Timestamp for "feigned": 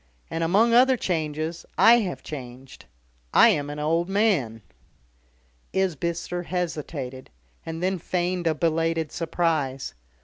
7.99-8.47